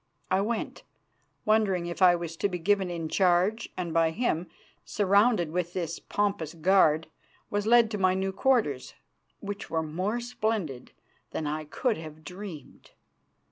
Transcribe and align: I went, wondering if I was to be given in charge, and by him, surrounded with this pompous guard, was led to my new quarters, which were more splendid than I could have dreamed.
I 0.31 0.41
went, 0.41 0.81
wondering 1.45 1.85
if 1.85 2.01
I 2.01 2.15
was 2.15 2.35
to 2.37 2.49
be 2.49 2.57
given 2.57 2.89
in 2.89 3.07
charge, 3.07 3.69
and 3.77 3.93
by 3.93 4.09
him, 4.09 4.47
surrounded 4.83 5.51
with 5.51 5.73
this 5.73 5.99
pompous 5.99 6.55
guard, 6.55 7.05
was 7.51 7.67
led 7.67 7.91
to 7.91 7.99
my 7.99 8.15
new 8.15 8.31
quarters, 8.31 8.95
which 9.41 9.69
were 9.69 9.83
more 9.83 10.19
splendid 10.19 10.91
than 11.29 11.45
I 11.45 11.65
could 11.65 11.97
have 11.97 12.23
dreamed. 12.23 12.93